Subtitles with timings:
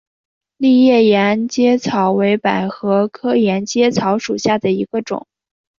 [0.57, 5.27] 丽叶沿阶草为百合科沿阶草属下的一个种。